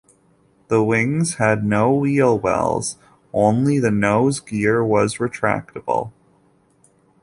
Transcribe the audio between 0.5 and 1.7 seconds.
The wings had